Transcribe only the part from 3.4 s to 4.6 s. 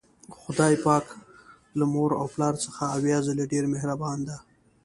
ډیر مهربان ده